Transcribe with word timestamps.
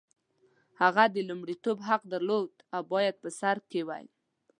هغه 0.81 1.03
د 1.15 1.17
لومړیتوب 1.29 1.77
حق 1.87 2.01
درلود 2.13 2.51
او 2.75 2.81
باید 2.93 3.15
په 3.23 3.29
سر 3.39 3.57
کې 3.69 3.81
وای. 3.87 4.05